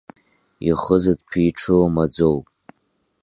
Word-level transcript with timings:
Ихы 0.69 0.95
зыдԥиҽыло 1.03 1.87
маӡоуп. 1.95 2.45